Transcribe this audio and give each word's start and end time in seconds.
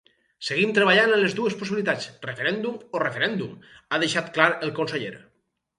Seguim 0.45 0.71
treballant 0.77 1.13
en 1.17 1.21
les 1.25 1.35
dues 1.41 1.57
possibilitats: 1.61 2.09
referèndum 2.25 2.81
o 3.01 3.05
referèndum, 3.07 3.53
ha 3.89 4.03
deixat 4.07 4.35
clar 4.39 4.53
el 4.69 4.77
conseller. 4.83 5.17